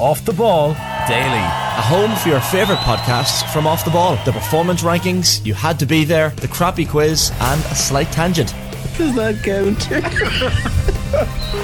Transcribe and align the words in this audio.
Off 0.00 0.24
the 0.24 0.32
Ball 0.32 0.74
Daily. 1.06 1.38
A 1.38 1.82
home 1.82 2.16
for 2.16 2.28
your 2.28 2.40
favourite 2.40 2.80
podcasts 2.80 3.48
from 3.52 3.66
Off 3.66 3.84
the 3.84 3.90
Ball. 3.90 4.16
The 4.24 4.32
performance 4.32 4.82
rankings, 4.82 5.44
you 5.46 5.54
had 5.54 5.78
to 5.78 5.86
be 5.86 6.04
there, 6.04 6.30
the 6.30 6.48
crappy 6.48 6.84
quiz, 6.84 7.30
and 7.40 7.60
a 7.66 7.74
slight 7.74 8.10
tangent. 8.10 8.52
Does 8.96 9.14
that 9.14 9.42
count? 9.44 9.82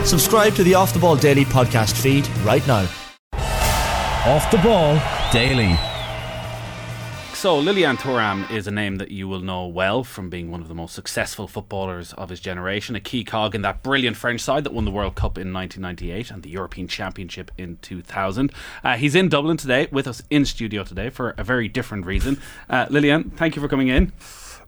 Subscribe 0.07 0.55
to 0.55 0.63
the 0.63 0.75
Off 0.75 0.93
the 0.93 1.01
Ball 1.01 1.17
Daily 1.17 1.45
podcast 1.45 2.01
feed 2.01 2.29
right 2.45 2.65
now. 2.67 2.89
Off 4.27 4.49
the 4.51 4.59
Ball 4.59 5.01
Daily. 5.33 5.77
So, 7.41 7.59
Lilian 7.59 7.97
Thuram 7.97 8.51
is 8.51 8.67
a 8.67 8.71
name 8.71 8.97
that 8.97 9.11
you 9.11 9.27
will 9.27 9.41
know 9.41 9.67
well 9.67 10.05
from 10.05 10.29
being 10.29 10.51
one 10.51 10.61
of 10.61 10.69
the 10.69 10.75
most 10.75 10.95
successful 10.95 11.49
footballers 11.49 12.13
of 12.13 12.29
his 12.29 12.39
generation, 12.39 12.95
a 12.95 13.01
key 13.01 13.25
cog 13.25 13.55
in 13.55 13.63
that 13.63 13.83
brilliant 13.83 14.19
French 14.19 14.43
side 14.43 14.63
that 14.65 14.75
won 14.75 14.85
the 14.85 14.91
World 14.91 15.15
Cup 15.15 15.39
in 15.39 15.51
1998 15.51 16.31
and 16.31 16.43
the 16.43 16.51
European 16.51 16.87
Championship 16.87 17.51
in 17.57 17.79
2000. 17.81 18.53
Uh, 18.85 18.99
he's 18.99 19.15
in 19.15 19.31
Dublin 19.31 19.57
today, 19.57 19.89
with 19.91 20.07
us 20.07 20.23
in 20.29 20.45
studio 20.45 20.85
today 20.85 21.09
for 21.09 21.31
a 21.39 21.43
very 21.43 21.67
different 21.67 22.05
reason. 22.05 22.39
Uh, 22.69 22.87
Lilian, 22.91 23.31
thank 23.31 23.57
you 23.57 23.63
for 23.63 23.69
coming 23.69 23.89
in. 23.89 24.13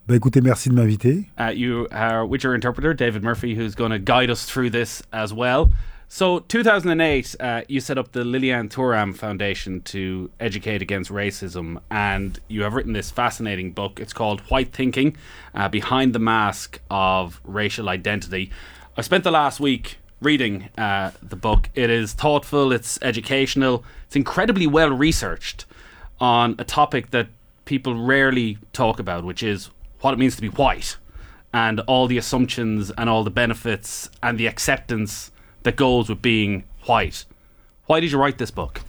Bah 0.06 0.14
écoutez, 0.14 0.42
merci 0.42 0.70
de 0.70 0.74
m'inviter. 0.74 1.26
Uh, 1.38 1.52
you 1.54 1.86
are 1.92 2.24
with 2.24 2.42
your 2.42 2.54
interpreter, 2.54 2.94
David 2.94 3.22
Murphy, 3.22 3.54
who's 3.54 3.74
going 3.74 3.90
to 3.90 3.98
guide 3.98 4.30
us 4.30 4.46
through 4.46 4.70
this 4.70 5.02
as 5.12 5.34
well. 5.34 5.70
So, 6.14 6.40
2008, 6.40 7.36
uh, 7.40 7.62
you 7.68 7.80
set 7.80 7.96
up 7.96 8.12
the 8.12 8.22
Lilian 8.22 8.68
Thuram 8.68 9.16
Foundation 9.16 9.80
to 9.84 10.30
educate 10.38 10.82
against 10.82 11.10
racism, 11.10 11.80
and 11.90 12.38
you 12.48 12.64
have 12.64 12.74
written 12.74 12.92
this 12.92 13.10
fascinating 13.10 13.72
book. 13.72 13.98
It's 13.98 14.12
called 14.12 14.42
White 14.42 14.74
Thinking 14.74 15.16
uh, 15.54 15.70
Behind 15.70 16.14
the 16.14 16.18
Mask 16.18 16.78
of 16.90 17.40
Racial 17.44 17.88
Identity. 17.88 18.50
I 18.94 19.00
spent 19.00 19.24
the 19.24 19.30
last 19.30 19.58
week 19.58 19.96
reading 20.20 20.68
uh, 20.76 21.12
the 21.22 21.34
book. 21.34 21.70
It 21.74 21.88
is 21.88 22.12
thoughtful, 22.12 22.72
it's 22.72 22.98
educational, 23.00 23.82
it's 24.04 24.14
incredibly 24.14 24.66
well 24.66 24.90
researched 24.90 25.64
on 26.20 26.56
a 26.58 26.64
topic 26.64 27.10
that 27.12 27.28
people 27.64 27.94
rarely 27.94 28.58
talk 28.74 28.98
about, 28.98 29.24
which 29.24 29.42
is 29.42 29.70
what 30.02 30.12
it 30.12 30.18
means 30.18 30.36
to 30.36 30.42
be 30.42 30.48
white 30.48 30.98
and 31.54 31.80
all 31.80 32.06
the 32.06 32.18
assumptions 32.18 32.90
and 32.98 33.08
all 33.08 33.24
the 33.24 33.30
benefits 33.30 34.10
and 34.22 34.38
the 34.38 34.46
acceptance 34.46 35.31
that 35.62 35.76
goes 35.76 36.08
with 36.08 36.22
being 36.22 36.64
white. 36.86 37.24
Why 37.86 38.00
did 38.00 38.12
you 38.12 38.18
write 38.18 38.38
this 38.38 38.50
book? 38.50 38.82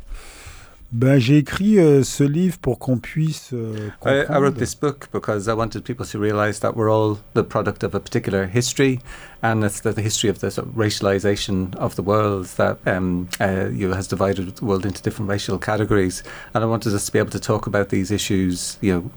Ben, 0.94 1.18
j'ai 1.18 1.40
écrit 1.40 1.80
euh, 1.80 2.04
ce 2.04 2.24
livre 2.24 2.60
pour 2.60 2.78
qu'on 2.78 3.00
puisse 3.00 3.52
euh, 3.52 3.90
I, 4.06 4.26
I 4.30 4.38
wrote 4.38 4.60
this 4.60 4.76
book 4.76 5.08
because 5.12 5.48
I 5.48 5.54
wanted 5.54 5.84
people 5.84 6.06
to 6.06 6.20
realize 6.20 6.60
that 6.60 6.76
we're 6.76 6.92
all 6.92 7.18
the 7.34 7.42
product 7.44 7.84
of 7.84 7.96
a 7.96 8.00
particular 8.00 8.46
history, 8.46 9.00
and 9.42 9.64
it's 9.64 9.82
the, 9.82 9.92
the 9.92 10.04
history 10.04 10.30
of 10.30 10.38
the 10.38 10.52
sort 10.52 10.68
of 10.68 10.76
racialization 10.76 11.76
of 11.78 11.96
the 11.96 12.04
world 12.04 12.46
that 12.58 12.78
um, 12.86 13.28
uh, 13.42 13.70
you 13.74 13.88
know, 13.88 13.96
has 13.96 14.08
divided 14.08 14.56
the 14.56 14.66
world 14.66 14.86
into 14.86 15.02
different 15.02 15.32
racial 15.32 15.58
categories. 15.58 16.22
And 16.54 16.64
I 16.64 16.68
wanted 16.68 16.94
us 16.94 17.08
to 17.08 17.12
be 17.12 17.18
able 17.18 17.32
to 17.32 17.40
talk 17.40 17.66
about 17.66 17.90
these 17.90 18.12
issues, 18.12 18.78
you 18.80 18.94
know, 18.94 19.12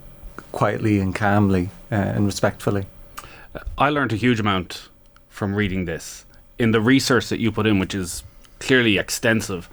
quietly 0.52 0.98
and 0.98 1.14
calmly 1.14 1.68
uh, 1.92 1.96
and 1.96 2.24
respectfully. 2.24 2.86
I 3.76 3.90
learned 3.90 4.14
a 4.14 4.16
huge 4.16 4.40
amount 4.40 4.88
from 5.28 5.54
reading 5.54 5.84
this. 5.84 6.25
In 6.58 6.72
the 6.72 6.80
research 6.80 7.28
that 7.28 7.38
you 7.38 7.52
put 7.52 7.66
in, 7.66 7.78
which 7.78 7.94
is 7.94 8.24
clearly 8.58 8.98
extensive, 8.98 9.68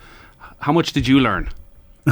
how 0.59 0.73
much 0.73 0.91
did 0.93 1.07
you 1.07 1.19
learn? 1.19 1.49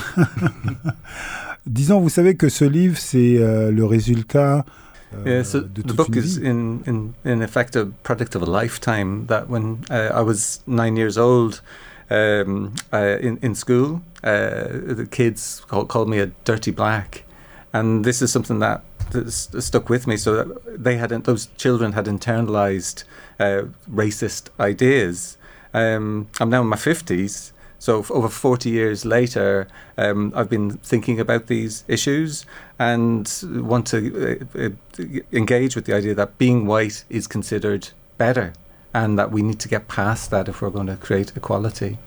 Disons, 1.65 1.99
vous 1.99 2.09
savez 2.09 2.35
que 2.35 2.49
ce 2.49 2.65
livre, 2.65 2.97
c'est 2.97 3.37
euh, 3.37 3.71
le 3.71 3.85
résultat 3.85 4.65
euh, 5.13 5.25
Yeah, 5.25 5.43
so 5.43 5.59
de 5.59 5.81
the 5.81 5.93
book 5.93 6.15
is 6.15 6.37
in, 6.37 6.81
in, 6.87 7.13
in 7.25 7.41
effect 7.41 7.75
a 7.75 7.85
product 8.03 8.35
of 8.35 8.41
a 8.41 8.45
lifetime. 8.45 9.25
That 9.27 9.49
when 9.49 9.83
uh, 9.89 10.09
I 10.13 10.21
was 10.21 10.61
nine 10.65 10.95
years 10.95 11.17
old, 11.17 11.61
um, 12.09 12.73
uh, 12.93 13.17
in 13.19 13.37
in 13.41 13.55
school, 13.55 14.01
uh, 14.23 14.67
the 14.71 15.07
kids 15.09 15.61
call, 15.67 15.85
called 15.85 16.09
me 16.09 16.19
a 16.19 16.27
dirty 16.45 16.71
black, 16.71 17.25
and 17.73 18.05
this 18.05 18.21
is 18.21 18.31
something 18.31 18.59
that 18.59 18.81
stuck 19.31 19.89
with 19.89 20.07
me. 20.07 20.17
So 20.17 20.59
they 20.65 20.97
had 20.97 21.09
those 21.09 21.47
children 21.57 21.93
had 21.93 22.05
internalized 22.05 23.03
uh, 23.39 23.63
racist 23.89 24.49
ideas. 24.59 25.37
Um, 25.73 26.27
I'm 26.39 26.49
now 26.49 26.61
in 26.61 26.67
my 26.67 26.77
fifties. 26.77 27.53
So 27.79 28.05
over 28.11 28.29
40 28.29 28.69
years 28.69 29.05
later, 29.05 29.67
um, 29.97 30.31
I've 30.35 30.51
been 30.51 30.77
thinking 30.77 31.19
about 31.19 31.47
these 31.47 31.83
issues 31.87 32.45
and 32.77 33.27
want 33.43 33.87
to 33.87 34.47
uh, 34.55 34.65
uh, 34.65 35.03
engage 35.31 35.75
with 35.75 35.85
the 35.85 35.95
idea 35.95 36.13
that 36.13 36.37
being 36.37 36.67
white 36.67 37.03
is 37.09 37.25
considered 37.25 37.89
better 38.19 38.53
and 38.93 39.17
that 39.17 39.31
we 39.31 39.41
need 39.41 39.59
to 39.61 39.67
get 39.67 39.87
past 39.87 40.29
that 40.29 40.47
if 40.47 40.61
we're 40.61 40.69
going 40.69 40.85
to 40.87 40.95
create 40.95 41.35
equality. 41.35 41.97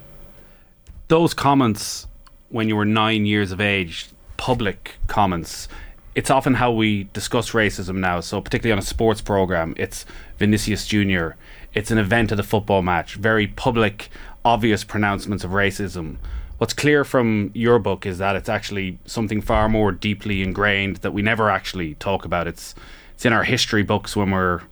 Those 1.08 1.34
comments 1.34 2.06
when 2.50 2.68
you 2.68 2.76
were 2.76 2.84
nine 2.84 3.26
years 3.26 3.50
of 3.50 3.60
age, 3.60 4.10
public 4.36 4.94
comments, 5.08 5.66
it's 6.14 6.30
often 6.30 6.54
how 6.54 6.70
we 6.70 7.04
discuss 7.12 7.50
racism 7.50 7.96
now. 7.96 8.20
So, 8.20 8.40
particularly 8.40 8.72
on 8.72 8.78
a 8.78 8.86
sports 8.86 9.20
program, 9.20 9.74
it's 9.76 10.06
Vinicius 10.38 10.86
Jr., 10.86 11.30
it's 11.74 11.90
an 11.90 11.98
event 11.98 12.30
at 12.30 12.38
a 12.38 12.44
football 12.44 12.82
match, 12.82 13.16
very 13.16 13.48
public, 13.48 14.08
obvious 14.44 14.84
pronouncements 14.84 15.42
of 15.42 15.50
racism. 15.50 16.16
What's 16.58 16.72
clear 16.72 17.04
from 17.04 17.50
your 17.52 17.80
book 17.80 18.06
is 18.06 18.18
that 18.18 18.36
it's 18.36 18.48
actually 18.48 18.98
something 19.06 19.40
far 19.40 19.68
more 19.68 19.90
deeply 19.90 20.42
ingrained 20.42 20.98
that 20.98 21.10
we 21.10 21.20
never 21.20 21.50
actually 21.50 21.94
talk 21.96 22.24
about. 22.24 22.46
It's 22.46 22.74
it's 23.14 23.24
in 23.24 23.32
our 23.32 23.44
history 23.44 23.82
books 23.82 24.14
when 24.14 24.30
we're 24.30 24.62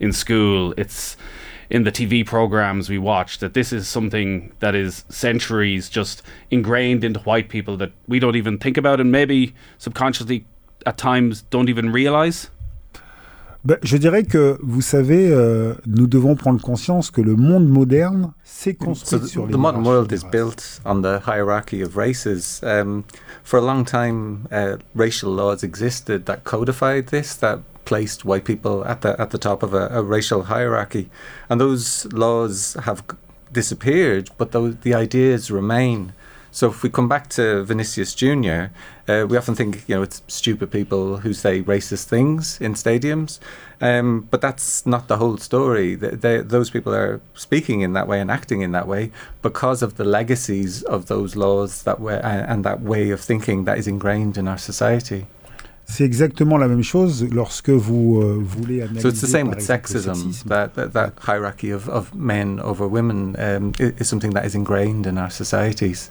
in 0.00 0.12
school. 0.12 0.72
It's 0.78 1.16
in 1.68 1.84
the 1.84 1.92
TV 1.92 2.24
programs 2.24 2.88
we 2.88 2.98
watch 2.98 3.38
that 3.38 3.54
this 3.54 3.72
is 3.72 3.88
something 3.88 4.52
that 4.60 4.74
is 4.74 5.04
centuries 5.08 5.88
just 5.88 6.22
ingrained 6.50 7.04
into 7.04 7.20
white 7.20 7.48
people 7.48 7.76
that 7.76 7.92
we 8.06 8.18
don't 8.18 8.36
even 8.36 8.56
think 8.56 8.76
about 8.76 9.00
and 9.00 9.10
maybe 9.10 9.54
subconsciously 9.78 10.46
at 10.86 10.96
times 10.96 11.44
don't 11.50 11.68
even 11.68 11.92
realize. 11.92 12.50
Ben, 13.64 13.78
je 13.82 13.96
dirais 13.96 14.22
que, 14.22 14.56
vous 14.62 14.80
savez, 14.80 15.28
euh, 15.32 15.74
nous 15.86 16.06
devons 16.06 16.36
prendre 16.36 16.60
conscience 16.62 17.10
que 17.10 17.20
le 17.20 17.34
monde 17.34 17.68
moderne 17.68 18.32
s'est 18.44 18.76
So 18.78 18.84
construit 18.86 19.20
the, 19.22 19.26
sur 19.26 19.46
les 19.46 19.52
the 19.52 19.56
modern 19.58 19.82
hiérarchies 19.82 19.88
world 19.88 20.08
des 20.08 20.14
is 20.14 20.22
races. 20.22 20.30
built 20.30 20.80
on 20.84 21.02
the 21.02 21.20
hierarchy 21.26 21.82
of 21.82 21.96
races. 21.96 22.60
Um, 22.62 23.02
for 23.42 23.58
a 23.58 23.62
long 23.62 23.84
time, 23.84 24.46
uh, 24.52 24.76
racial 24.94 25.32
laws 25.34 25.64
existed 25.64 26.26
that 26.26 26.44
codified 26.44 27.08
this, 27.08 27.34
that 27.38 27.58
placed 27.84 28.24
white 28.24 28.44
people 28.44 28.84
at 28.84 29.00
the 29.00 29.20
at 29.20 29.30
the 29.30 29.38
top 29.38 29.64
of 29.64 29.74
a, 29.74 29.88
a 29.90 30.00
racial 30.00 30.44
hierarchy, 30.44 31.08
and 31.48 31.60
those 31.60 32.06
laws 32.12 32.76
have 32.84 33.02
g- 33.08 33.16
disappeared, 33.52 34.30
but 34.38 34.52
those, 34.52 34.76
the 34.82 34.94
ideas 34.94 35.50
remain. 35.50 36.12
So 36.56 36.70
if 36.70 36.82
we 36.82 36.88
come 36.88 37.06
back 37.06 37.28
to 37.36 37.64
Vinicius 37.64 38.14
Jr., 38.14 38.68
uh, 39.08 39.26
we 39.28 39.36
often 39.36 39.54
think 39.54 39.86
you 39.86 39.94
know 39.94 40.00
it's 40.00 40.22
stupid 40.26 40.70
people 40.70 41.18
who 41.18 41.34
say 41.34 41.62
racist 41.62 42.04
things 42.04 42.58
in 42.62 42.72
stadiums, 42.72 43.40
um, 43.82 44.26
but 44.30 44.40
that's 44.40 44.86
not 44.86 45.06
the 45.08 45.18
whole 45.18 45.36
story. 45.36 45.98
Th 45.98 46.14
they, 46.22 46.40
those 46.40 46.70
people 46.70 46.94
are 46.94 47.20
speaking 47.34 47.82
in 47.82 47.92
that 47.92 48.08
way 48.08 48.18
and 48.22 48.30
acting 48.30 48.62
in 48.62 48.72
that 48.72 48.88
way 48.88 49.12
because 49.42 49.84
of 49.86 49.90
the 49.98 50.04
legacies 50.18 50.82
of 50.84 51.00
those 51.12 51.36
laws 51.36 51.82
that 51.82 52.00
way 52.00 52.18
and, 52.24 52.42
and 52.50 52.64
that 52.64 52.80
way 52.80 53.12
of 53.14 53.20
thinking 53.20 53.66
that 53.66 53.76
is 53.76 53.86
ingrained 53.86 54.38
in 54.38 54.48
our 54.48 54.60
society. 54.70 55.26
C'est 55.84 56.04
exactement 56.04 56.56
la 56.58 56.68
même 56.68 56.82
chose 56.82 57.22
lorsque 57.30 57.68
vous 57.68 58.22
euh, 58.22 58.40
voulez 58.40 58.80
analyser 58.80 59.02
So 59.02 59.08
it's 59.08 59.20
the 59.20 59.26
same 59.36 59.48
with 59.50 59.60
sexism. 59.60 60.32
That, 60.46 60.74
that 60.74 60.94
that 60.94 61.12
hierarchy 61.20 61.70
of, 61.70 61.88
of 61.90 62.14
men 62.14 62.60
over 62.60 62.88
women 62.88 63.36
um, 63.38 63.72
is 63.78 64.08
something 64.08 64.32
that 64.32 64.46
is 64.46 64.54
ingrained 64.54 65.06
in 65.06 65.18
our 65.18 65.30
societies. 65.30 66.10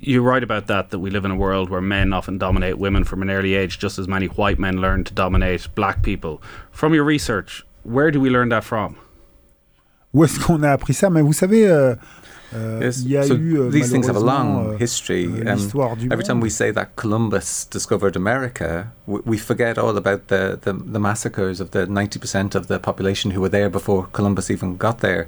You 0.00 0.22
write 0.22 0.42
about 0.42 0.66
that 0.66 0.90
that 0.90 0.98
we 1.00 1.10
live 1.10 1.24
in 1.24 1.30
a 1.30 1.36
world 1.36 1.68
where 1.70 1.80
men 1.80 2.12
often 2.12 2.38
dominate 2.38 2.78
women 2.78 3.04
from 3.04 3.22
an 3.22 3.30
early 3.30 3.54
age 3.54 3.78
just 3.78 3.98
as 3.98 4.06
many 4.06 4.26
white 4.26 4.58
men 4.58 4.80
learn 4.80 5.04
to 5.04 5.14
dominate 5.14 5.68
black 5.74 6.02
people. 6.02 6.40
From 6.70 6.92
your 6.94 7.04
research, 7.04 7.64
where 7.82 8.10
do 8.10 8.20
we 8.20 8.28
learn 8.30 8.48
that 8.50 8.62
from? 8.64 8.96
Où 10.14 10.24
est-ce 10.24 10.38
qu'on 10.38 10.62
a 10.62 10.72
appris 10.72 10.94
ça 10.94 11.10
Mais 11.10 11.22
vous 11.22 11.32
savez, 11.34 11.66
euh, 11.68 11.94
euh, 12.54 12.80
Yes. 12.82 13.02
il 13.04 13.10
y 13.10 13.16
a 13.16 13.22
so 13.24 13.34
eu 13.34 13.58
euh, 13.58 13.70
these 13.70 13.90
things 13.90 14.06
have 14.08 14.16
a 14.16 14.20
long 14.20 14.70
euh, 14.72 14.76
history. 14.78 15.26
euh, 15.26 15.52
Um, 15.52 15.96
du 15.98 16.08
every 16.12 16.24
time 16.24 16.40
we 16.40 16.50
say 16.50 16.70
that 16.72 16.94
Columbus 16.96 17.66
discovered 17.70 18.16
America, 18.16 18.86
we, 19.06 19.20
we 19.26 19.36
forget 19.38 19.76
all 19.78 19.96
about 19.96 20.28
the, 20.28 20.58
the, 20.62 20.72
the 20.72 20.98
massacres 21.00 21.60
of 21.60 21.70
the 21.72 21.86
90% 21.86 22.54
of 22.54 22.68
the 22.68 22.78
population 22.78 23.32
who 23.32 23.40
were 23.40 23.50
there 23.50 23.68
before 23.68 24.06
Columbus 24.12 24.50
even 24.50 24.76
got 24.78 24.98
there. 25.00 25.26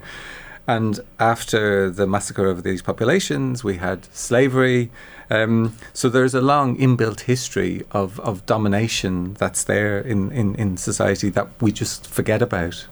And 0.68 1.00
after 1.18 1.88
the 1.88 2.06
massacre 2.06 2.46
of 2.46 2.62
these 2.62 2.82
populations, 2.82 3.64
we 3.64 3.78
had 3.78 4.04
slavery. 4.14 4.90
Um, 5.30 5.74
so 5.94 6.10
there's 6.10 6.34
a 6.34 6.42
long 6.42 6.76
inbuilt 6.76 7.20
history 7.20 7.86
of, 7.90 8.20
of 8.20 8.44
domination 8.44 9.32
that's 9.34 9.64
there 9.64 9.98
in, 9.98 10.30
in, 10.30 10.54
in 10.56 10.76
society 10.76 11.30
that 11.30 11.48
we 11.62 11.72
just 11.72 12.06
forget 12.06 12.42
about. 12.42 12.86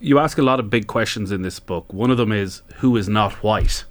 you 0.00 0.18
ask 0.18 0.36
a 0.36 0.42
lot 0.42 0.60
of 0.60 0.68
big 0.68 0.86
questions 0.86 1.32
in 1.32 1.40
this 1.40 1.58
book. 1.58 1.90
One 1.90 2.10
of 2.10 2.18
them 2.18 2.30
is 2.30 2.60
who 2.76 2.94
is 2.98 3.08
not 3.08 3.42
white? 3.42 3.84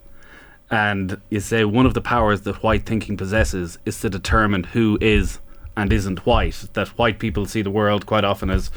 And 0.70 1.20
you 1.32 1.40
say 1.40 1.66
one 1.66 1.88
of 1.88 1.96
the 1.96 2.02
powers 2.02 2.42
that 2.42 2.62
white 2.62 2.86
thinking 2.86 3.18
possesses 3.18 3.80
is 3.84 4.00
to 4.02 4.12
determine 4.12 4.64
who 4.66 5.00
is 5.02 5.40
and 5.76 5.92
isn't 5.92 6.24
white. 6.28 6.66
That 6.74 6.90
white 7.00 7.18
people 7.18 7.48
see 7.48 7.64
the 7.64 7.72
world 7.72 8.06
quite 8.06 8.24
often 8.24 8.52
as 8.52 8.68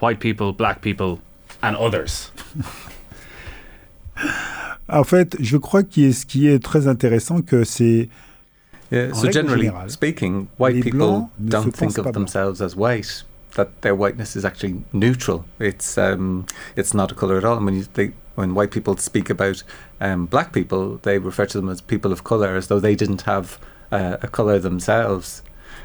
white 0.00 0.20
people, 0.20 0.52
black 0.52 0.82
people, 0.82 1.20
and 1.62 1.76
others. 1.76 2.30
En 4.88 5.04
fait, 5.04 5.36
je 5.40 5.56
crois 5.56 5.82
que 5.82 6.12
ce 6.12 6.26
qui 6.26 6.48
est 6.48 6.62
très 6.62 6.86
intéressant, 6.86 7.40
que 7.40 7.64
c'est 7.64 8.08
Yeah, 8.92 9.14
so 9.14 9.30
generally 9.30 9.68
générale, 9.68 9.90
speaking, 9.90 10.48
white 10.58 10.82
people 10.82 10.98
Blancs 10.98 11.30
ne 11.38 11.46
se 11.46 11.50
don't 11.50 11.72
think 11.72 11.98
of 11.98 12.12
themselves 12.12 12.60
as 12.60 12.76
white. 12.76 13.24
That 13.56 13.80
their 13.80 13.94
whiteness 13.94 14.36
is 14.36 14.44
actually 14.44 14.84
neutral. 14.92 15.46
It's 15.58 15.96
um, 15.96 16.44
it's 16.76 16.92
not 16.92 17.10
a 17.10 17.14
color 17.14 17.38
at 17.38 17.44
all. 17.44 17.56
And 17.56 17.64
when 17.64 17.74
you 17.74 17.84
they, 17.94 18.12
when 18.34 18.54
white 18.54 18.70
people 18.70 18.98
speak 18.98 19.30
about 19.30 19.62
um, 20.00 20.26
black 20.26 20.52
people, 20.52 20.98
they 21.02 21.18
refer 21.18 21.46
to 21.46 21.58
them 21.58 21.70
as 21.70 21.80
people 21.80 22.12
of 22.12 22.22
color, 22.22 22.54
as 22.54 22.68
though 22.68 22.80
they 22.80 22.94
didn't 22.94 23.22
have 23.22 23.58
uh, 23.90 24.18
a 24.20 24.28
color 24.28 24.58
themselves. 24.58 25.42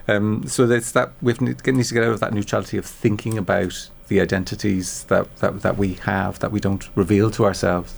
Um, 0.10 0.46
so 0.46 0.70
it's 0.70 0.92
that 0.92 1.12
we 1.22 1.34
need 1.40 1.60
to 1.60 1.94
get 1.94 2.04
out 2.04 2.12
of 2.12 2.20
that 2.20 2.34
neutrality 2.34 2.78
of 2.78 2.86
thinking 2.86 3.38
about 3.38 3.90
the 4.10 4.20
identities 4.20 5.06
that, 5.06 5.34
that 5.38 5.62
that 5.62 5.78
we 5.78 5.94
have 6.06 6.40
that 6.40 6.52
we 6.52 6.60
don't 6.60 6.90
reveal 6.96 7.32
to 7.32 7.46
ourselves. 7.46 7.94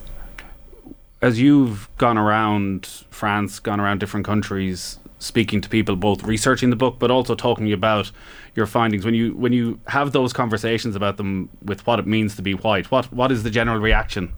As 1.22 1.40
you've 1.40 1.90
gone 1.98 2.18
around 2.18 2.88
France, 3.12 3.60
gone 3.60 3.80
around 3.82 4.00
different 4.00 4.26
countries, 4.26 5.00
speaking 5.20 5.60
to 5.62 5.68
people, 5.68 5.96
both 5.98 6.24
researching 6.24 6.70
the 6.70 6.78
book 6.78 6.98
but 6.98 7.12
also 7.12 7.36
talking 7.36 7.74
about 7.74 8.12
your 8.56 8.66
findings. 8.66 9.04
When 9.04 9.14
you 9.14 9.34
when 9.36 9.52
you 9.52 9.80
have 9.88 10.12
those 10.14 10.32
conversations 10.32 10.96
about 10.96 11.18
them 11.18 11.50
with 11.66 11.86
what 11.86 12.00
it 12.00 12.08
means 12.08 12.36
to 12.38 12.42
be 12.42 12.54
white, 12.54 12.90
what 12.90 13.12
what 13.12 13.32
is 13.32 13.44
the 13.44 13.50
general 13.52 13.80
reaction? 13.80 14.30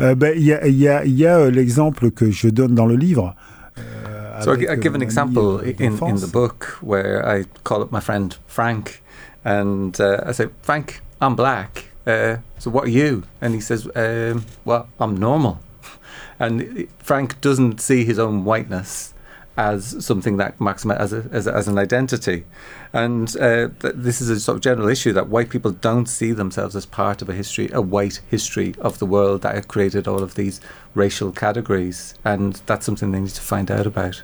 Euh, 0.00 0.14
ben, 0.16 0.32
Il 0.34 0.44
y 0.44 0.52
a, 0.54 0.66
il 0.66 0.78
y 0.78 0.88
a- 0.88 1.04
il 1.04 1.12
y 1.12 1.26
a, 1.26 1.36
euh, 1.40 1.50
l'exemple 1.50 2.10
que 2.10 2.30
je 2.30 2.48
donne 2.48 2.74
dans 2.74 2.86
le 2.86 2.96
livre. 2.96 3.34
euh, 3.78 4.40
So 4.42 4.52
I, 4.54 4.66
I 4.72 4.76
give 4.76 4.94
an 4.94 5.02
example 5.02 5.60
euh, 5.60 5.74
in, 5.78 5.98
in 6.02 6.16
the 6.16 6.26
book 6.32 6.78
where 6.80 7.22
I 7.26 7.44
call 7.64 7.82
up 7.82 7.92
my 7.92 8.00
friend 8.00 8.34
Frank 8.46 9.02
and 9.44 10.00
uh, 10.00 10.22
I 10.26 10.32
say, 10.32 10.46
Frank, 10.62 11.02
I'm 11.20 11.34
black. 11.36 11.90
Uh, 12.06 12.38
so 12.58 12.70
what 12.70 12.84
are 12.84 12.90
you? 12.90 13.24
And 13.40 13.54
he 13.54 13.60
says, 13.60 13.88
um, 13.96 14.44
well, 14.64 14.88
I'm 15.00 15.16
normal. 15.16 15.60
And 16.38 16.86
Frank 16.98 17.40
doesn't 17.40 17.80
see 17.80 18.04
his 18.04 18.18
own 18.18 18.44
whiteness 18.44 19.14
as 19.56 20.04
something 20.04 20.36
that 20.36 20.60
him 20.60 20.90
as, 20.90 21.12
as, 21.12 21.48
as 21.48 21.66
an 21.68 21.78
identity. 21.78 22.44
And 22.92 23.34
uh, 23.38 23.68
th- 23.80 23.94
this 23.96 24.20
is 24.20 24.28
a 24.28 24.38
sort 24.38 24.56
of 24.56 24.62
general 24.62 24.88
issue 24.88 25.12
that 25.14 25.28
white 25.28 25.48
people 25.48 25.70
don't 25.70 26.06
see 26.06 26.32
themselves 26.32 26.76
as 26.76 26.84
part 26.84 27.22
of 27.22 27.28
a 27.28 27.32
history, 27.32 27.70
a 27.72 27.80
white 27.80 28.20
history 28.28 28.74
of 28.78 28.98
the 28.98 29.06
world 29.06 29.42
that 29.42 29.54
had 29.54 29.68
created 29.68 30.06
all 30.06 30.22
of 30.22 30.34
these 30.34 30.60
racial 30.94 31.32
categories. 31.32 32.14
And 32.24 32.54
that's 32.66 32.84
something 32.84 33.12
they 33.12 33.20
need 33.20 33.30
to 33.30 33.40
find 33.40 33.70
out 33.70 33.86
about. 33.86 34.22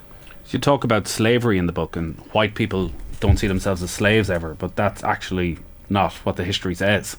You 0.49 0.59
talk 0.59 0.83
about 0.83 1.07
slavery 1.07 1.57
in 1.57 1.65
the 1.65 1.73
book, 1.73 1.95
and 1.95 2.15
white 2.31 2.53
people 2.53 2.91
don't 3.19 3.37
see 3.37 3.47
themselves 3.47 3.81
as 3.81 3.89
slaves 3.89 4.29
ever, 4.29 4.53
but 4.53 4.75
that's 4.75 5.03
actually 5.03 5.57
not 5.89 6.13
what 6.25 6.35
the 6.35 6.43
history 6.43 6.75
says. 6.75 7.17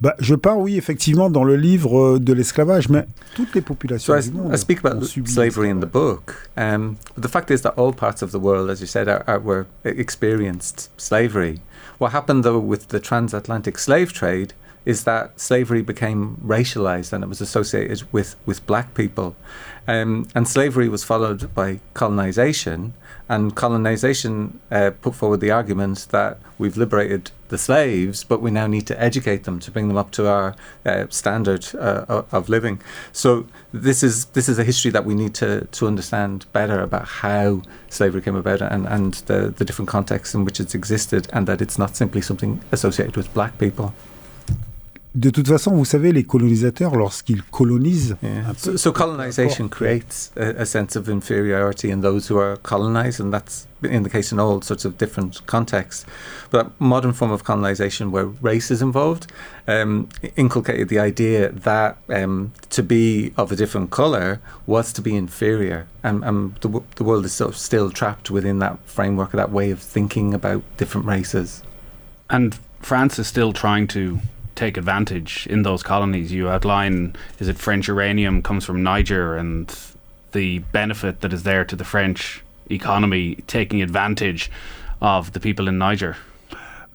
Bah, 0.00 0.14
je 0.18 0.34
parle, 0.34 0.58
oui, 0.58 0.76
effectivement, 0.76 1.30
dans 1.30 1.44
le 1.44 1.56
livre 1.56 2.16
euh, 2.16 2.18
de 2.18 2.32
l'esclavage, 2.32 2.88
mais 2.88 3.06
toutes 3.34 3.54
les 3.54 3.60
populations 3.60 4.12
So 4.12 4.18
I, 4.18 4.28
du 4.28 4.36
monde 4.36 4.52
I 4.52 4.58
speak 4.58 4.84
about 4.84 5.02
slavery 5.26 5.70
in 5.70 5.80
the 5.80 5.90
book. 5.90 6.50
Um, 6.56 6.96
the 7.16 7.28
fact 7.28 7.50
is 7.50 7.62
that 7.62 7.74
all 7.76 7.92
parts 7.92 8.20
of 8.22 8.30
the 8.30 8.38
world, 8.38 8.70
as 8.70 8.80
you 8.80 8.86
said, 8.86 9.08
are, 9.08 9.24
are, 9.26 9.38
were 9.38 9.66
experienced 9.84 10.90
slavery. 10.96 11.60
What 11.98 12.12
happened 12.12 12.44
though 12.44 12.58
with 12.58 12.88
the 12.88 13.00
transatlantic 13.00 13.78
slave 13.78 14.12
trade 14.12 14.52
is 14.84 15.04
that 15.04 15.40
slavery 15.40 15.80
became 15.80 16.36
racialized 16.44 17.12
and 17.12 17.24
it 17.24 17.28
was 17.28 17.40
associated 17.40 18.02
with, 18.12 18.36
with 18.44 18.66
black 18.66 18.94
people. 18.94 19.34
Um, 19.86 20.28
and 20.34 20.46
slavery 20.46 20.88
was 20.88 21.04
followed 21.04 21.54
by 21.54 21.80
colonization, 21.94 22.94
and 23.28 23.54
colonization 23.54 24.60
uh, 24.70 24.90
put 25.00 25.14
forward 25.14 25.40
the 25.40 25.50
argument 25.50 26.08
that 26.10 26.38
we've 26.58 26.76
liberated 26.76 27.30
the 27.48 27.58
slaves, 27.58 28.24
but 28.24 28.42
we 28.42 28.50
now 28.50 28.66
need 28.66 28.86
to 28.86 29.00
educate 29.00 29.44
them 29.44 29.58
to 29.60 29.70
bring 29.70 29.88
them 29.88 29.96
up 29.96 30.10
to 30.10 30.28
our 30.28 30.54
uh, 30.84 31.06
standard 31.08 31.66
uh, 31.74 32.22
of 32.32 32.48
living. 32.48 32.82
So 33.12 33.46
this 33.72 34.02
is 34.02 34.26
this 34.26 34.48
is 34.48 34.58
a 34.58 34.64
history 34.64 34.90
that 34.90 35.04
we 35.04 35.14
need 35.14 35.34
to, 35.34 35.64
to 35.64 35.86
understand 35.86 36.46
better 36.52 36.80
about 36.80 37.06
how 37.06 37.62
slavery 37.88 38.20
came 38.20 38.36
about 38.36 38.60
and, 38.60 38.86
and 38.86 39.14
the, 39.26 39.54
the 39.56 39.64
different 39.64 39.88
contexts 39.88 40.34
in 40.34 40.44
which 40.44 40.60
it's 40.60 40.74
existed, 40.74 41.28
and 41.32 41.46
that 41.46 41.62
it's 41.62 41.78
not 41.78 41.96
simply 41.96 42.20
something 42.20 42.60
associated 42.72 43.16
with 43.16 43.32
black 43.32 43.58
people. 43.58 43.94
De 45.14 45.30
toute 45.30 45.46
façon, 45.46 45.70
vous 45.76 45.84
savez, 45.84 46.10
les 46.10 46.24
colonisateurs, 46.24 46.96
lorsqu'ils 46.96 47.44
colonisent, 47.44 48.16
Yeah. 48.20 48.52
So, 48.56 48.76
so 48.76 48.90
colonization 48.90 49.68
creates 49.68 50.32
a, 50.36 50.62
a 50.62 50.66
sense 50.66 50.96
of 50.96 51.08
inferiority 51.08 51.90
in 51.92 52.00
those 52.00 52.26
who 52.26 52.36
are 52.36 52.56
colonized, 52.64 53.20
and 53.20 53.32
that's 53.32 53.68
in 53.84 54.02
the 54.02 54.10
case 54.10 54.32
in 54.32 54.40
all 54.40 54.60
sorts 54.60 54.84
of 54.84 54.98
different 54.98 55.40
contexts. 55.46 56.04
But 56.50 56.64
that 56.64 56.72
modern 56.80 57.12
form 57.12 57.30
of 57.30 57.44
colonization, 57.44 58.10
where 58.10 58.26
race 58.42 58.72
is 58.72 58.82
involved, 58.82 59.28
um, 59.68 60.08
inculcated 60.34 60.88
the 60.88 60.98
idea 60.98 61.50
that 61.52 61.96
um, 62.08 62.50
to 62.70 62.82
be 62.82 63.32
of 63.36 63.52
a 63.52 63.56
different 63.56 63.90
color 63.92 64.40
was 64.66 64.92
to 64.94 65.00
be 65.00 65.14
inferior, 65.14 65.86
and, 66.02 66.24
and 66.24 66.56
the, 66.56 66.68
w- 66.68 66.84
the 66.96 67.04
world 67.04 67.24
is 67.24 67.32
sort 67.32 67.50
of 67.50 67.56
still 67.56 67.88
trapped 67.88 68.32
within 68.32 68.58
that 68.58 68.80
framework, 68.84 69.30
that 69.30 69.52
way 69.52 69.70
of 69.70 69.78
thinking 69.78 70.34
about 70.34 70.62
different 70.76 71.06
races. 71.06 71.62
And 72.28 72.58
France 72.80 73.20
is 73.20 73.28
still 73.28 73.52
trying 73.52 73.86
to 73.88 74.18
take 74.54 74.76
advantage 74.76 75.46
in 75.48 75.62
those 75.62 75.82
colonies. 75.82 76.32
You 76.32 76.48
outline, 76.48 77.14
is 77.38 77.48
it 77.48 77.58
French 77.58 77.88
uranium 77.88 78.42
comes 78.42 78.64
from 78.64 78.82
Niger 78.82 79.36
and 79.36 79.74
the 80.32 80.58
benefit 80.72 81.20
that 81.20 81.32
is 81.32 81.42
there 81.44 81.64
to 81.64 81.76
the 81.76 81.84
French 81.84 82.42
economy 82.70 83.36
taking 83.46 83.82
advantage 83.82 84.50
of 85.00 85.32
the 85.32 85.40
people 85.40 85.68
in 85.68 85.78
Niger. 85.78 86.16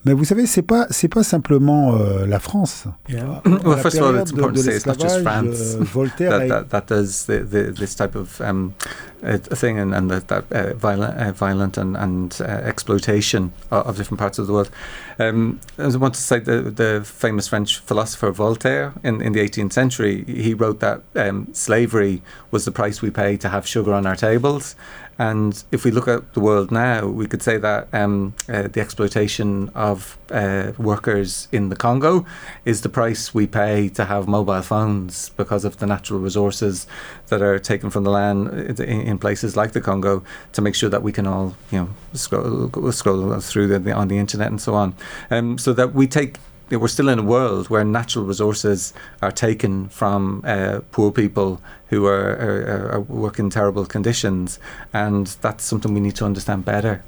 Mais 0.05 0.13
vous 0.13 0.23
savez, 0.23 0.45
c'est 0.45 0.61
pas 0.61 0.87
c'est 0.91 1.09
pas 1.09 1.23
simplement 1.23 1.93
euh, 1.93 2.25
la 2.25 2.39
France. 2.39 2.87
Yeah. 3.09 3.41
Well, 3.45 3.75
la 3.75 3.77
first 3.77 3.97
of 3.97 4.03
all, 4.03 4.15
it's 4.15 4.31
important 4.31 4.55
de 4.55 4.63
to 4.63 4.71
say 4.71 4.75
it's 4.75 4.85
not 4.85 4.97
just 4.97 5.21
France. 5.21 5.75
euh, 5.75 5.83
Voltaire 5.83 6.29
that, 6.29 6.47
that, 6.47 6.69
that 6.69 6.87
does 6.87 7.25
the, 7.25 7.39
the, 7.43 7.71
this 7.71 7.95
type 7.95 8.15
of 8.15 8.39
um, 8.39 8.73
a, 9.21 9.37
thing 9.37 9.79
and, 9.79 9.93
and 9.93 10.09
that, 10.09 10.27
that 10.27 10.51
uh, 10.51 10.73
violent, 10.73 11.17
uh, 11.17 11.31
violent 11.31 11.77
and, 11.77 11.97
and 11.97 12.39
uh, 12.41 12.45
exploitation 12.45 13.51
of, 13.71 13.87
of 13.87 13.97
different 13.97 14.19
parts 14.19 14.39
of 14.39 14.47
the 14.47 14.53
world. 14.53 14.69
Um, 15.17 15.59
I 15.77 15.87
want 15.97 16.15
to 16.15 16.21
say 16.21 16.39
the, 16.39 16.61
the 16.61 17.01
famous 17.03 17.47
French 17.47 17.79
philosopher 17.79 18.31
Voltaire 18.31 18.93
in, 19.03 19.21
in 19.21 19.33
the 19.33 19.39
18th 19.39 19.73
century, 19.73 20.23
he 20.25 20.53
wrote 20.53 20.79
that 20.79 21.01
um, 21.15 21.53
slavery 21.53 22.21
was 22.51 22.65
the 22.65 22.71
price 22.71 23.01
we 23.01 23.09
pay 23.09 23.37
to 23.37 23.49
have 23.49 23.67
sugar 23.67 23.93
on 23.93 24.05
our 24.05 24.15
tables. 24.15 24.75
And 25.19 25.61
if 25.69 25.83
we 25.83 25.91
look 25.91 26.07
at 26.07 26.33
the 26.33 26.39
world 26.39 26.71
now, 26.71 27.05
we 27.05 27.27
could 27.27 27.43
say 27.43 27.57
that 27.57 27.89
um, 27.93 28.33
uh, 28.47 28.69
the 28.69 28.79
exploitation 28.79 29.67
of 29.75 30.17
uh, 30.31 30.71
workers 30.77 31.49
in 31.51 31.67
the 31.67 31.75
Congo 31.75 32.25
is 32.63 32.81
the 32.81 32.89
price 32.89 33.33
we 33.33 33.45
pay 33.45 33.89
to 33.89 34.05
have 34.05 34.29
mobile 34.29 34.61
phones 34.61 35.29
because 35.35 35.65
of 35.65 35.77
the 35.77 35.85
natural 35.85 36.21
resources 36.21 36.87
that 37.27 37.41
are 37.41 37.59
taken 37.59 37.89
from 37.89 38.05
the 38.05 38.11
land 38.11 38.79
in, 38.79 39.01
in 39.01 39.19
places 39.19 39.57
like 39.57 39.73
the 39.73 39.81
Congo 39.81 40.23
to 40.53 40.61
make 40.61 40.73
sure 40.73 40.89
that 40.89 41.03
we 41.03 41.11
can 41.11 41.27
all, 41.27 41.53
you 41.69 41.79
know, 41.79 41.89
scroll, 42.13 42.91
scroll 42.93 43.37
through 43.41 43.67
the, 43.67 43.91
on 43.91 44.07
the 44.07 44.17
internet 44.17 44.47
and 44.47 44.61
so 44.61 44.73
on. 44.73 44.95
Um, 45.29 45.57
so 45.57 45.73
that 45.73 45.93
we 45.93 46.07
take 46.07 46.37
we're 46.77 46.87
still 46.87 47.09
in 47.09 47.19
a 47.19 47.23
world 47.23 47.69
where 47.69 47.83
natural 47.83 48.25
resources 48.25 48.93
are 49.21 49.31
taken 49.31 49.89
from 49.89 50.43
uh, 50.45 50.81
poor 50.91 51.11
people 51.11 51.61
who 51.87 52.05
are, 52.05 52.31
are, 52.35 52.91
are 52.93 52.99
work 53.01 53.39
in 53.39 53.49
terrible 53.49 53.85
conditions, 53.85 54.59
and 54.93 55.27
that's 55.41 55.63
something 55.63 55.93
we 55.93 55.99
need 55.99 56.15
to 56.15 56.25
understand 56.25 56.65
better. 56.65 57.03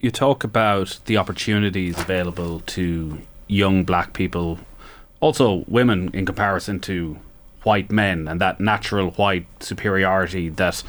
You 0.00 0.10
talk 0.10 0.44
about 0.44 1.00
the 1.06 1.16
opportunities 1.16 1.98
available 1.98 2.60
to 2.60 3.18
young 3.48 3.84
black 3.84 4.12
people, 4.12 4.58
also 5.20 5.64
women 5.66 6.10
in 6.14 6.24
comparison 6.24 6.80
to 6.80 7.18
white 7.64 7.90
men, 7.90 8.28
and 8.28 8.40
that 8.40 8.60
natural 8.60 9.10
white 9.12 9.46
superiority 9.60 10.48
that 10.50 10.82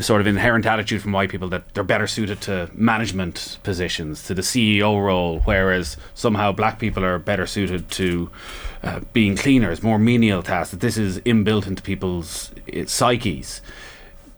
sort 0.00 0.20
of 0.20 0.26
inherent 0.26 0.66
attitude 0.66 1.00
from 1.00 1.12
white 1.12 1.30
people 1.30 1.48
that 1.48 1.72
they're 1.74 1.84
better 1.84 2.06
suited 2.06 2.40
to 2.42 2.68
management 2.74 3.58
positions, 3.62 4.24
to 4.24 4.34
the 4.34 4.42
CEO 4.42 5.02
role, 5.02 5.40
whereas 5.40 5.96
somehow 6.14 6.52
black 6.52 6.78
people 6.78 7.04
are 7.04 7.18
better 7.18 7.46
suited 7.46 7.88
to 7.90 8.30
uh, 8.82 9.00
being 9.12 9.36
cleaners, 9.36 9.82
more 9.82 9.98
menial 9.98 10.42
tasks. 10.42 10.72
That 10.72 10.80
this 10.80 10.96
is 10.96 11.20
inbuilt 11.20 11.66
into 11.66 11.82
people's 11.82 12.50
uh, 12.74 12.86
psyches. 12.86 13.62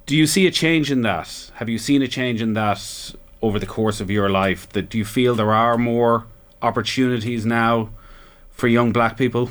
Do 0.07 0.17
you 0.17 0.27
see 0.27 0.47
a 0.47 0.51
change 0.51 0.91
in 0.91 1.03
that? 1.03 1.51
Have 1.55 1.69
you 1.69 1.79
seen 1.79 2.03
a 2.03 2.09
change 2.09 2.41
in 2.43 2.55
that 2.55 3.15
over 3.43 3.59
the 3.59 3.67
course 3.67 4.01
of 4.01 4.11
your 4.11 4.29
life? 4.29 4.69
That 4.71 4.89
do 4.89 4.99
you 4.99 5.05
feel 5.05 5.35
there 5.35 5.53
are 5.53 5.79
more 5.79 6.27
opportunities 6.63 7.47
now 7.47 7.91
for 8.51 8.69
young 8.69 8.93
black 8.93 9.17
people? 9.17 9.51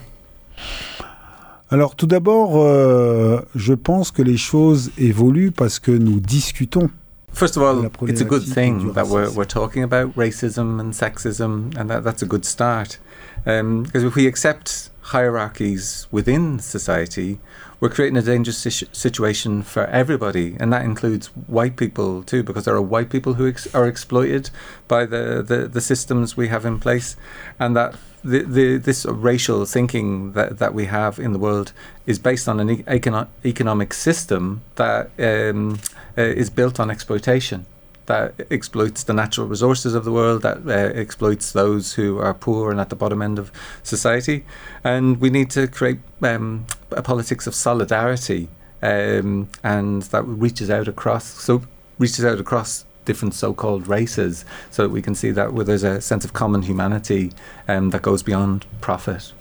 Alors 1.69 1.95
tout 1.95 2.07
d'abord, 2.07 2.63
euh, 2.63 3.41
je 3.55 3.73
pense 3.73 4.11
que 4.11 4.21
les 4.21 4.37
choses 4.37 4.91
évoluent 4.97 5.51
parce 5.51 5.79
que 5.79 5.91
nous 5.91 6.19
discutons. 6.21 6.89
First 7.33 7.57
of 7.57 7.63
all, 7.63 7.85
it's 8.07 8.21
a 8.21 8.25
good 8.25 8.45
thing 8.45 8.93
that 8.93 9.07
we're, 9.07 9.29
we're 9.31 9.45
talking 9.45 9.83
about 9.83 10.15
racism 10.15 10.79
and 10.79 10.93
sexism, 10.93 11.77
and 11.77 11.89
that, 11.89 12.03
that's 12.03 12.23
a 12.23 12.25
good 12.25 12.45
start. 12.45 12.99
Because 13.43 14.03
if 14.03 14.15
we 14.15 14.27
accept 14.27 14.91
hierarchies 15.13 16.07
within 16.11 16.59
society, 16.59 17.37
we're 17.79 17.89
creating 17.89 18.17
a 18.17 18.21
dangerous 18.21 18.57
situ- 18.57 18.87
situation 18.91 19.61
for 19.61 19.85
everybody, 19.87 20.55
and 20.59 20.73
that 20.73 20.83
includes 20.83 21.27
white 21.47 21.75
people 21.75 22.23
too, 22.23 22.43
because 22.43 22.65
there 22.65 22.75
are 22.75 22.81
white 22.81 23.09
people 23.09 23.35
who 23.35 23.47
ex- 23.47 23.73
are 23.73 23.87
exploited 23.87 24.49
by 24.87 25.05
the, 25.05 25.43
the, 25.45 25.67
the 25.67 25.81
systems 25.81 26.35
we 26.35 26.47
have 26.47 26.65
in 26.65 26.79
place, 26.79 27.15
and 27.59 27.75
that 27.75 27.95
the, 28.23 28.41
the 28.41 28.77
this 28.77 29.05
racial 29.05 29.65
thinking 29.65 30.33
that, 30.33 30.57
that 30.57 30.73
we 30.73 30.85
have 30.85 31.19
in 31.19 31.33
the 31.33 31.39
world 31.39 31.71
is 32.05 32.17
based 32.19 32.47
on 32.49 32.59
an 32.59 32.83
econo- 32.83 33.27
economic 33.45 33.93
system 33.93 34.61
that 34.75 35.11
um, 35.19 35.79
uh, 36.17 36.21
is 36.21 36.49
built 36.49 36.79
on 36.79 36.89
exploitation 36.89 37.65
that 38.07 38.33
exploits 38.49 39.03
the 39.03 39.13
natural 39.13 39.47
resources 39.47 39.93
of 39.93 40.03
the 40.03 40.11
world, 40.11 40.41
that 40.41 40.57
uh, 40.65 40.99
exploits 40.99 41.51
those 41.51 41.93
who 41.93 42.17
are 42.19 42.33
poor 42.33 42.71
and 42.71 42.79
at 42.79 42.89
the 42.89 42.95
bottom 42.95 43.21
end 43.21 43.37
of 43.37 43.51
society. 43.83 44.43
And 44.83 45.21
we 45.21 45.29
need 45.29 45.49
to 45.51 45.67
create 45.67 45.99
um, 46.23 46.65
a 46.91 47.01
politics 47.01 47.47
of 47.47 47.53
solidarity 47.53 48.47
um, 48.81 49.49
and 49.63 50.01
that 50.03 50.23
reaches 50.23 50.69
out 50.69 50.87
across, 50.87 51.25
so 51.25 51.61
reaches 51.99 52.25
out 52.25 52.39
across 52.39 52.85
different 53.05 53.33
so-called 53.33 53.87
races, 53.87 54.43
so 54.69 54.83
that 54.83 54.89
we 54.89 55.01
can 55.01 55.15
see 55.15 55.31
that 55.31 55.53
where 55.53 55.63
there's 55.63 55.83
a 55.83 56.01
sense 56.01 56.25
of 56.25 56.33
common 56.33 56.61
humanity 56.61 57.31
um, 57.67 57.91
that 57.91 58.01
goes 58.01 58.21
beyond 58.21 58.65
profit. 58.81 59.33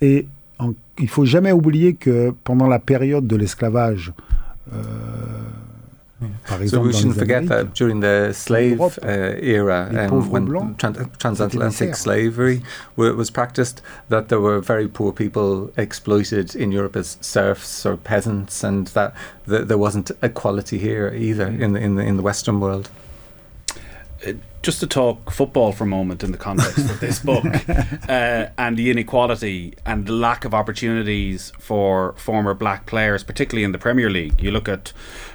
Et 0.00 0.26
en- 0.58 0.74
il 0.98 1.08
faut 1.08 1.24
jamais 1.24 1.52
oublier 1.52 1.94
que 1.94 2.34
pendant 2.44 2.68
la 2.68 2.78
période 2.78 3.26
de 3.26 3.36
l'esclavage, 3.36 4.12
euh, 4.72 5.41
par 6.46 6.66
So 6.66 6.80
we 6.80 6.92
shouldn't 6.92 7.16
forget 7.16 7.42
Amériques, 7.42 7.48
that 7.48 7.74
during 7.74 8.00
the 8.00 8.32
slave 8.32 8.80
uh, 8.80 9.34
era, 9.40 9.88
um, 9.96 10.30
when 10.30 10.44
blancs, 10.46 10.76
tran- 10.78 10.94
c'était 10.94 11.04
des 11.04 11.18
transatlantic 11.18 11.96
slavery 11.96 12.62
was 12.96 13.30
practiced, 13.30 13.82
that 14.08 14.28
there 14.28 14.40
were 14.40 14.60
very 14.60 14.88
poor 14.88 15.12
people 15.12 15.72
exploited 15.76 16.54
in 16.54 16.72
Europe 16.72 16.96
as 16.96 17.16
serfs 17.20 17.86
or 17.86 17.96
peasants, 17.96 18.64
and 18.64 18.88
that 18.88 19.14
th- 19.48 19.66
there 19.66 19.78
wasn't 19.78 20.10
equality 20.22 20.78
here 20.78 21.12
either 21.14 21.46
in 21.46 21.72
the 21.72 21.80
in 21.80 21.96
the 21.96 22.02
in 22.02 22.16
the 22.16 22.22
Western 22.22 22.60
world. 22.60 22.88
Just 24.62 24.78
to 24.80 24.86
talk 24.86 25.30
football 25.30 25.72
for 25.72 25.84
a 25.84 25.86
moment 25.86 26.22
in 26.22 26.30
the 26.30 26.38
context 26.38 26.78
of 26.78 27.00
this 27.00 27.18
book 27.18 27.44
uh, 28.08 28.46
and 28.56 28.76
the 28.76 28.90
inequality 28.90 29.74
and 29.84 30.06
the 30.06 30.12
lack 30.12 30.44
of 30.44 30.54
opportunities 30.54 31.52
for 31.58 32.14
former 32.16 32.54
black 32.54 32.86
players, 32.86 33.24
particularly 33.24 33.64
in 33.64 33.72
the 33.72 33.78
Premier 33.78 34.08
League. 34.08 34.40
You 34.40 34.52
look 34.52 34.68
at 34.68 34.92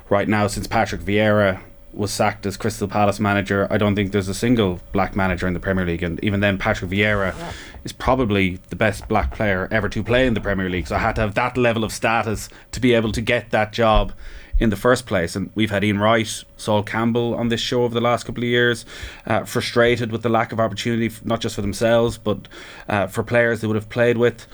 right 0.09 0.27
now, 0.27 0.47
since 0.47 0.65
Patrick 0.65 1.01
Vieira 1.01 1.59
was 1.93 2.11
sacked 2.11 2.45
as 2.45 2.55
Crystal 2.55 2.87
Palace 2.87 3.19
manager, 3.19 3.67
I 3.69 3.77
don't 3.77 3.95
think 3.95 4.11
there's 4.11 4.29
a 4.29 4.33
single 4.33 4.79
black 4.93 5.15
manager 5.15 5.47
in 5.47 5.53
the 5.53 5.59
Premier 5.59 5.85
League. 5.85 6.03
And 6.03 6.23
even 6.23 6.39
then, 6.39 6.57
Patrick 6.57 6.91
Vieira 6.91 7.35
is 7.83 7.91
probably 7.91 8.59
the 8.69 8.75
best 8.75 9.07
black 9.09 9.33
player 9.33 9.67
ever 9.71 9.89
to 9.89 10.03
play 10.03 10.25
in 10.25 10.35
the 10.35 10.41
Premier 10.41 10.69
League. 10.69 10.87
So 10.87 10.95
I 10.95 10.99
had 10.99 11.15
to 11.15 11.21
have 11.21 11.33
that 11.33 11.57
level 11.57 11.83
of 11.83 11.91
status 11.91 12.49
to 12.71 12.79
be 12.79 12.93
able 12.93 13.11
to 13.11 13.21
get 13.21 13.51
that 13.51 13.73
job 13.73 14.13
in 14.59 14.69
the 14.69 14.75
first 14.75 15.05
place. 15.05 15.35
And 15.35 15.51
we've 15.55 15.71
had 15.71 15.83
Ian 15.83 15.99
Wright, 15.99 16.43
Sol 16.57 16.83
Campbell 16.83 17.35
on 17.35 17.49
this 17.49 17.61
show 17.61 17.83
over 17.83 17.93
the 17.93 18.01
last 18.01 18.25
couple 18.25 18.43
of 18.43 18.49
years, 18.49 18.85
uh, 19.25 19.43
frustrated 19.43 20.11
with 20.11 20.23
the 20.23 20.29
lack 20.29 20.51
of 20.51 20.59
opportunity, 20.59 21.13
not 21.23 21.41
just 21.41 21.55
for 21.55 21.61
themselves, 21.61 22.17
but 22.17 22.47
uh, 22.87 23.07
for 23.07 23.23
players 23.23 23.61
they 23.61 23.67
would 23.67 23.75
have 23.75 23.89
played 23.89 24.17
with. 24.17 24.47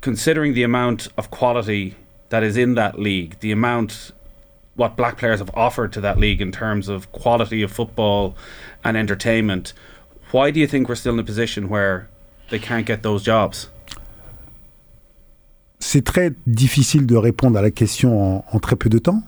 Considering 0.00 0.54
the 0.54 0.62
amount 0.62 1.08
of 1.16 1.30
quality 1.30 1.96
that 2.28 2.42
is 2.42 2.56
in 2.56 2.74
that 2.74 2.98
league, 2.98 3.38
the 3.40 3.52
amount 3.52 4.10
what 4.76 4.96
black 4.96 5.16
players 5.16 5.38
have 5.38 5.50
offered 5.54 5.92
to 5.92 6.00
that 6.00 6.18
league 6.18 6.42
in 6.42 6.50
terms 6.50 6.88
of 6.88 7.10
quality 7.12 7.62
of 7.62 7.70
football 7.70 8.34
and 8.82 8.96
entertainment, 8.96 9.72
why 10.32 10.50
do 10.50 10.58
you 10.58 10.66
think 10.66 10.88
we're 10.88 10.96
still 10.96 11.14
in 11.14 11.20
a 11.20 11.24
position 11.24 11.68
where 11.68 12.08
they 12.50 12.58
can't 12.58 12.84
get 12.84 13.04
those 13.04 13.22
jobs? 13.22 13.68
c'est 15.84 16.02
très 16.02 16.32
difficile 16.46 17.06
de 17.06 17.14
répondre 17.14 17.58
à 17.58 17.62
la 17.62 17.70
question 17.70 18.38
en, 18.38 18.44
en 18.50 18.58
très 18.58 18.74
peu 18.74 18.88
de 18.88 18.98
temps, 18.98 19.22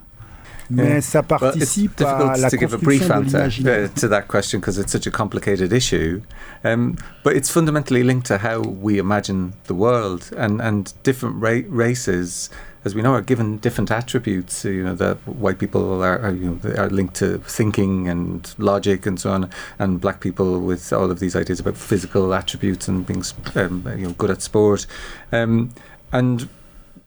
mais 0.71 1.01
ça 1.01 1.23
Well, 1.29 1.53
it's 1.57 1.77
à 1.77 1.81
difficult 1.81 2.41
la 2.41 2.51
to 2.51 2.57
give 2.59 2.75
a 2.75 2.79
brief 2.79 3.07
construction 3.07 3.63
de 3.65 3.69
l'imaginaire. 3.71 3.95
to 3.95 4.09
that 4.09 4.23
question 4.29 4.61
because 4.61 4.79
it's 4.79 4.93
such 4.93 5.07
a 5.07 5.11
complicated 5.11 5.73
issue. 5.73 6.21
Um, 6.65 6.97
but 7.25 7.35
it's 7.37 7.51
fundamentally 7.51 8.03
linked 8.03 8.27
to 8.27 8.39
how 8.39 8.61
we 8.61 8.99
imagine 8.99 9.53
the 9.67 9.75
world, 9.75 10.31
and 10.37 10.61
and 10.61 10.93
different 11.05 11.37
ra- 11.41 11.67
races, 11.69 12.51
as 12.85 12.95
we 12.95 13.03
know, 13.03 13.13
are 13.15 13.23
given 13.23 13.59
different 13.59 13.91
attributes. 13.91 14.65
You 14.65 14.83
know, 14.85 14.95
that 14.97 15.17
white 15.27 15.59
people 15.59 16.03
are, 16.03 16.19
are 16.21 16.33
you 16.33 16.51
know 16.51 16.59
they 16.63 16.77
are 16.77 16.91
linked 16.91 17.15
to 17.17 17.39
thinking 17.47 18.09
and 18.09 18.53
logic 18.59 19.07
and 19.07 19.19
so 19.21 19.31
on, 19.31 19.49
and 19.79 20.01
black 20.01 20.21
people 20.21 20.61
with 20.61 20.93
all 20.93 21.11
of 21.11 21.19
these 21.21 21.37
ideas 21.37 21.61
about 21.61 21.77
physical 21.77 22.33
attributes 22.35 22.89
and 22.89 23.07
being 23.07 23.23
um, 23.55 23.85
you 23.97 24.07
know 24.09 24.15
good 24.19 24.31
at 24.31 24.43
sport, 24.43 24.87
um, 25.33 25.71
and 26.13 26.49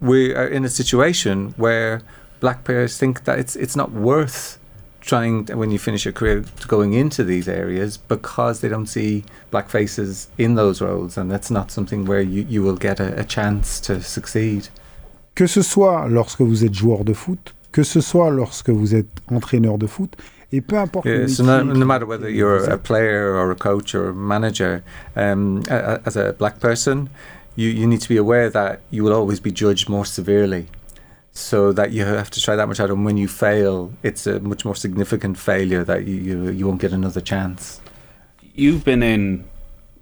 we 0.02 0.34
are 0.34 0.48
in 0.48 0.64
a 0.64 0.70
situation 0.70 1.54
where 1.58 2.02
black 2.40 2.64
players 2.64 2.98
think 2.98 3.24
that 3.26 3.40
it's 3.40 3.56
it's 3.56 3.76
not 3.76 3.92
worth 3.92 4.60
trying 5.02 5.46
to, 5.46 5.56
when 5.56 5.72
you 5.72 5.80
finish 5.80 6.06
your 6.06 6.14
career 6.14 6.44
going 6.68 6.94
into 6.94 7.24
these 7.24 7.48
areas 7.48 7.98
because 7.98 8.62
they 8.62 8.70
don't 8.70 8.88
see 8.88 9.24
black 9.50 9.70
faces 9.70 10.28
in 10.38 10.56
those 10.56 10.82
roles 10.82 11.18
and 11.18 11.32
that's 11.32 11.50
not 11.50 11.72
something 11.72 12.06
where 12.06 12.22
you, 12.22 12.46
you 12.50 12.62
will 12.62 12.76
get 12.76 13.00
a, 13.00 13.20
a 13.20 13.24
chance 13.24 13.80
to 13.80 14.02
succeed. 14.02 14.70
Que 15.36 15.48
ce 15.48 15.62
soit 15.62 16.08
lorsque 16.10 16.42
vous 16.42 16.66
êtes 16.66 16.74
joueur 16.74 17.04
de 17.06 17.14
foot, 17.14 17.54
que 17.72 17.84
ce 17.84 18.02
soit 18.02 18.30
lorsque 18.30 18.70
vous 18.70 18.94
êtes 18.94 19.08
entraîneur 19.32 19.78
de 19.78 19.88
foot, 19.88 20.16
et 20.52 20.62
peu 20.62 20.78
importe 20.78 21.06
Yeah, 21.06 21.28
so 21.28 21.44
no, 21.44 21.64
no 21.64 21.86
matter 21.86 22.06
whether 22.06 22.30
you're 22.30 22.66
a 22.70 22.78
player 22.78 23.36
or 23.36 23.52
a 23.52 23.56
coach 23.56 23.96
or 23.96 24.10
a 24.10 24.14
manager, 24.14 24.84
um, 25.16 25.62
as 25.70 26.18
a 26.18 26.34
black 26.34 26.60
person, 26.60 27.10
you, 27.56 27.70
you 27.70 27.88
need 27.88 28.02
to 28.02 28.10
be 28.10 28.18
aware 28.18 28.50
that 28.50 28.80
you 28.90 29.04
will 29.04 29.14
always 29.14 29.40
be 29.40 29.52
judged 29.52 29.88
more 29.88 30.06
severely. 30.06 30.68
So 31.32 31.72
that 31.74 31.92
you 31.92 32.06
have 32.06 32.30
to 32.32 32.42
try 32.42 32.56
that 32.56 32.68
much 32.68 32.78
harder. 32.78 32.94
And 32.94 33.06
when 33.06 33.18
you 33.18 33.28
fail, 33.28 33.94
it's 34.04 34.28
a 34.28 34.40
much 34.40 34.66
more 34.66 34.76
significant 34.76 35.38
failure 35.38 35.84
that 35.84 36.06
you, 36.06 36.16
you, 36.16 36.50
you 36.50 36.68
won't 36.68 36.82
get 36.82 36.92
another 36.92 37.22
chance. 37.22 37.80
you've 38.54 38.84
been 38.84 39.02
in 39.02 39.46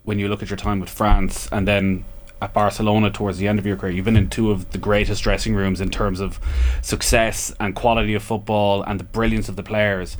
when 0.03 0.19
you 0.19 0.27
look 0.29 0.41
at 0.41 0.49
your 0.49 0.57
time 0.57 0.79
with 0.79 0.89
France 0.89 1.49
and 1.51 1.67
then 1.67 2.05
at 2.41 2.53
Barcelona 2.53 3.09
towards 3.09 3.39
the 3.39 3.47
end 3.47 3.59
of 3.59 3.65
your 3.65 3.75
career, 3.75 3.91
you've 3.91 4.05
been 4.05 4.15
in 4.15 4.29
two 4.29 4.51
of 4.51 4.71
the 4.71 4.77
greatest 4.77 5.23
dressing 5.23 5.53
rooms 5.53 5.81
in 5.81 5.89
terms 5.89 6.19
of 6.19 6.39
success 6.81 7.53
and 7.59 7.75
quality 7.75 8.13
of 8.13 8.23
football 8.23 8.83
and 8.83 8.99
the 8.99 9.03
brilliance 9.03 9.49
of 9.49 9.55
the 9.55 9.63
players. 9.63 10.15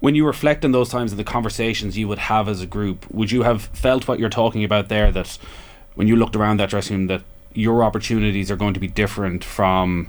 When 0.00 0.14
you 0.14 0.26
reflect 0.26 0.64
on 0.64 0.72
those 0.72 0.90
times 0.90 1.12
and 1.12 1.18
the 1.18 1.24
conversations 1.24 1.96
you 1.96 2.08
would 2.08 2.18
have 2.18 2.48
as 2.48 2.60
a 2.60 2.66
group, 2.66 3.10
would 3.10 3.30
you 3.30 3.42
have 3.42 3.62
felt 3.62 4.06
what 4.06 4.18
you're 4.18 4.28
talking 4.30 4.64
about 4.64 4.88
there 4.88 5.10
that 5.12 5.38
when 5.94 6.08
you 6.08 6.16
looked 6.16 6.36
around 6.36 6.58
that 6.60 6.70
dressing 6.70 6.96
room 6.98 7.06
that 7.08 7.22
your 7.54 7.82
opportunities 7.82 8.50
are 8.50 8.56
going 8.56 8.74
to 8.74 8.80
be 8.80 8.88
different 8.88 9.42
from 9.42 10.08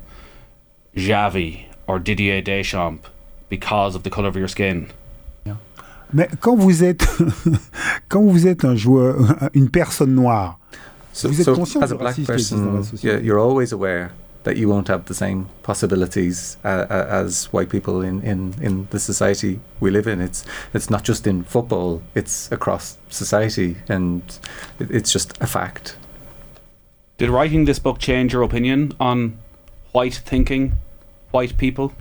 Xavi 0.96 1.66
or 1.88 2.00
Didier 2.00 2.42
Deschamps 2.42 3.08
because 3.50 3.96
of 3.96 4.04
the 4.04 4.10
colour 4.10 4.28
of 4.30 4.36
your 4.36 4.48
skin? 4.48 4.88
Mais 6.16 6.28
quand 6.42 6.56
vous 6.60 6.84
êtes 6.84 7.04
quand 8.10 8.22
vous 8.22 8.46
êtes 8.46 8.64
un 8.66 8.76
joueur, 8.76 9.16
une 9.56 9.70
personne 9.70 10.14
noire, 10.14 10.60
So, 11.12 11.28
Vous 11.30 11.40
êtes 11.42 11.46
so 11.46 11.56
conscient 11.56 11.82
as 11.84 11.92
a 11.92 11.96
black 11.96 12.16
racisme 12.16 12.26
qui 12.26 12.32
existe 12.34 12.54
dans 12.54 12.66
la 12.66 12.72
person, 12.78 12.98
société. 12.98 13.04
you're, 13.08 13.22
you're 13.22 13.40
always 13.40 13.72
aware 13.72 14.12
that 14.46 14.58
you 14.58 14.68
won't 14.68 14.88
have 14.90 15.06
the 15.06 15.14
same 15.14 15.46
possibilities 15.64 16.58
uh, 16.66 16.86
uh, 16.90 17.06
as 17.10 17.46
white 17.54 17.70
people 17.70 18.02
in, 18.02 18.22
in, 18.24 18.54
in 18.62 18.88
the 18.90 19.00
society 19.00 19.60
we 19.80 19.90
live 19.92 20.08
in. 20.08 20.20
It's 20.22 20.44
it's 20.74 20.90
not 20.90 21.04
just 21.04 21.26
in 21.28 21.44
football; 21.44 22.02
it's 22.16 22.52
across 22.52 22.98
society, 23.10 23.78
and 23.88 24.22
it's 24.80 25.12
just 25.12 25.38
a 25.40 25.46
fact. 25.48 25.98
Did 27.20 27.30
writing 27.30 27.66
this 27.66 27.80
book 27.80 28.00
change 28.00 28.34
your 28.34 28.42
opinion 28.44 28.94
on 29.00 29.38
white 29.94 30.22
thinking, 30.26 30.74
white 31.32 31.58
people? 31.58 31.92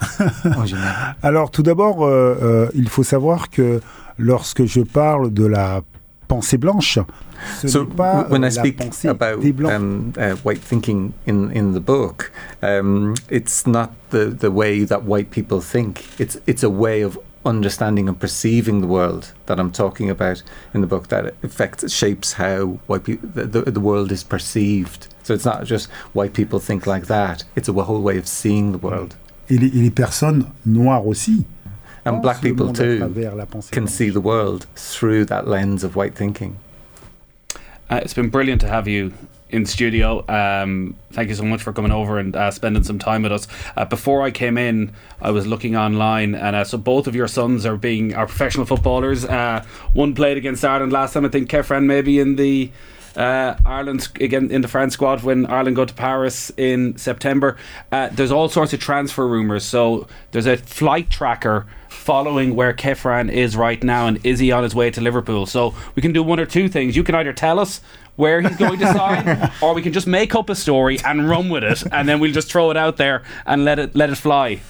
Alors 1.22 1.50
tout 1.50 1.62
d'abord, 1.62 2.04
euh, 2.04 2.36
euh, 2.42 2.68
il 2.74 2.88
faut 2.88 3.04
savoir 3.04 3.50
que 3.50 3.80
lorsque 4.18 4.64
je 4.64 4.80
parle 4.80 5.32
de 5.32 5.46
la 5.46 5.82
pensée 6.28 6.58
blanche, 6.58 6.98
ce 7.60 7.68
so 7.68 7.84
n'est 7.84 7.94
pas 7.94 8.26
when 8.30 8.42
euh, 8.44 8.48
I 8.48 8.54
la 8.54 8.62
speak 8.62 8.76
pensée 8.76 9.08
about 9.08 9.40
des 9.40 9.52
blancs. 9.52 9.72
um, 9.72 10.12
uh, 10.16 10.36
white 10.44 10.62
thinking 10.62 11.12
in, 11.26 11.50
in 11.54 11.72
the 11.72 11.80
book, 11.80 12.32
um, 12.62 13.14
it's 13.30 13.66
not 13.66 13.90
the, 14.10 14.34
the 14.36 14.50
way 14.50 14.84
that 14.84 15.04
white 15.04 15.30
people 15.30 15.60
think. 15.60 16.04
It's 16.18 16.38
it's 16.46 16.64
a 16.64 16.70
way 16.70 17.02
of 17.02 17.18
understanding 17.44 18.08
and 18.08 18.18
perceiving 18.18 18.80
the 18.80 18.86
world 18.86 19.32
that 19.46 19.60
I'm 19.60 19.70
talking 19.70 20.10
about 20.10 20.42
in 20.72 20.80
the 20.80 20.86
book 20.86 21.08
that 21.08 21.34
affects 21.42 21.92
shapes 21.92 22.34
how 22.34 22.78
white 22.86 23.04
people 23.04 23.28
the, 23.28 23.44
the, 23.44 23.70
the 23.70 23.80
world 23.80 24.12
is 24.12 24.24
perceived. 24.24 25.08
So 25.22 25.34
it's 25.34 25.44
not 25.44 25.64
just 25.64 25.90
white 26.12 26.34
people 26.34 26.58
think 26.58 26.86
like 26.86 27.06
that. 27.06 27.44
It's 27.56 27.68
a 27.68 27.72
whole 27.72 28.02
way 28.02 28.18
of 28.18 28.26
seeing 28.26 28.72
the 28.72 28.78
world. 28.78 29.16
et, 29.50 29.58
les, 29.58 29.66
et 29.66 29.82
les 29.82 29.90
personnes 29.90 30.46
noires 30.64 31.06
aussi. 31.06 31.44
And 32.06 32.20
black 32.20 32.42
people 32.42 32.70
too 32.70 32.98
travers 32.98 33.34
la 33.34 33.46
pensée 33.46 33.70
can 33.70 33.86
see 33.86 34.10
the 34.10 34.20
world 34.20 34.66
through 34.76 35.24
that 35.26 35.48
lens 35.48 35.82
of 35.82 35.96
white 35.96 36.14
thinking. 36.14 36.58
Uh, 37.88 38.00
it's 38.02 38.12
been 38.12 38.28
brilliant 38.28 38.60
to 38.60 38.68
have 38.68 38.86
you 38.86 39.14
in 39.50 39.66
studio. 39.66 40.24
Um, 40.28 40.96
thank 41.12 41.28
you 41.28 41.34
so 41.34 41.44
much 41.44 41.62
for 41.62 41.72
coming 41.72 41.92
over 41.92 42.18
and 42.18 42.34
uh, 42.34 42.50
spending 42.50 42.82
some 42.82 42.98
time 42.98 43.22
with 43.22 43.32
us. 43.32 43.46
Uh, 43.76 43.84
before 43.84 44.22
I 44.22 44.30
came 44.30 44.58
in, 44.58 44.92
I 45.20 45.30
was 45.30 45.46
looking 45.46 45.76
online, 45.76 46.34
and 46.34 46.56
uh, 46.56 46.64
so 46.64 46.78
both 46.78 47.06
of 47.06 47.14
your 47.14 47.28
sons 47.28 47.64
are 47.64 47.76
being 47.76 48.14
are 48.14 48.26
professional 48.26 48.66
footballers. 48.66 49.24
Uh, 49.24 49.64
one 49.92 50.14
played 50.14 50.36
against 50.36 50.64
Ireland 50.64 50.92
last 50.92 51.12
time. 51.12 51.24
I 51.24 51.28
think 51.28 51.48
Khéphren 51.50 51.84
maybe 51.84 52.18
in 52.18 52.36
the. 52.36 52.70
Uh, 53.16 53.56
Ireland 53.64 54.08
again 54.20 54.50
in 54.50 54.60
the 54.60 54.66
France 54.66 54.94
squad 54.94 55.22
when 55.22 55.46
Ireland 55.46 55.76
go 55.76 55.84
to 55.84 55.94
Paris 55.94 56.50
in 56.56 56.96
September. 56.96 57.56
Uh, 57.92 58.08
there's 58.10 58.32
all 58.32 58.48
sorts 58.48 58.72
of 58.72 58.80
transfer 58.80 59.28
rumours. 59.28 59.64
So 59.64 60.08
there's 60.32 60.46
a 60.46 60.56
flight 60.56 61.10
tracker 61.10 61.64
following 61.88 62.56
where 62.56 62.72
Khéphren 62.74 63.30
is 63.30 63.56
right 63.56 63.82
now, 63.82 64.08
and 64.08 64.18
is 64.26 64.40
he 64.40 64.50
on 64.50 64.64
his 64.64 64.74
way 64.74 64.90
to 64.90 65.00
Liverpool? 65.00 65.46
So 65.46 65.74
we 65.94 66.02
can 66.02 66.12
do 66.12 66.24
one 66.24 66.40
or 66.40 66.44
two 66.44 66.68
things. 66.68 66.96
You 66.96 67.04
can 67.04 67.14
either 67.14 67.32
tell 67.32 67.60
us 67.60 67.80
where 68.16 68.40
he's 68.40 68.56
going 68.56 68.78
to 68.78 68.86
sign, 68.92 69.50
or 69.60 69.74
we 69.74 69.82
can 69.82 69.92
just 69.92 70.06
make 70.06 70.34
up 70.34 70.48
a 70.50 70.54
story 70.54 70.98
and 71.04 71.28
run 71.28 71.48
with 71.50 71.64
it, 71.64 71.82
and 71.92 72.08
then 72.08 72.20
we'll 72.20 72.32
just 72.32 72.50
throw 72.50 72.70
it 72.70 72.76
out 72.76 72.96
there 72.96 73.22
and 73.46 73.64
let 73.64 73.78
it 73.78 73.94
let 73.96 74.10
it 74.10 74.16
fly. 74.16 74.60